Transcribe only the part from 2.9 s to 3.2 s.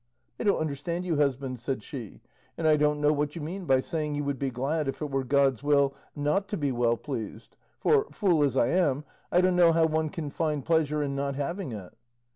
know